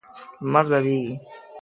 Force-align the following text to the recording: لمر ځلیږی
لمر 0.41 0.63
ځلیږی 0.71 1.13